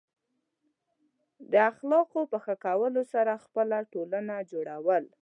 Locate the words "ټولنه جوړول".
3.93-5.03